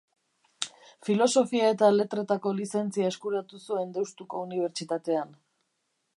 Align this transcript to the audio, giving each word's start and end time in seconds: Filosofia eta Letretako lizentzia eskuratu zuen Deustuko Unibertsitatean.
Filosofia 1.09 1.67
eta 1.73 1.89
Letretako 1.97 2.55
lizentzia 2.61 3.13
eskuratu 3.15 3.63
zuen 3.69 3.95
Deustuko 3.99 4.45
Unibertsitatean. 4.49 5.39